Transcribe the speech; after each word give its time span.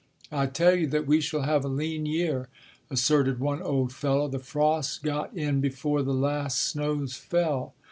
"I 0.31 0.47
tell 0.47 0.73
you 0.73 0.87
that 0.87 1.05
we 1.05 1.21
shall 1.21 1.43
have 1.43 1.63
a 1.63 1.67
lean 1.67 2.07
year," 2.07 2.49
asserted 2.89 3.39
one 3.39 3.61
old 3.61 3.93
fellow, 3.93 4.27
"the 4.27 4.39
frost 4.39 5.03
got 5.03 5.31
in 5.37 5.61
before 5.61 6.01
the 6.01 6.11
last 6.11 6.57
snows 6.57 7.13
fell." 7.17 7.75